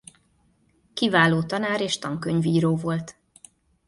[0.93, 3.17] Kiváló tanár és tankönyvíró volt.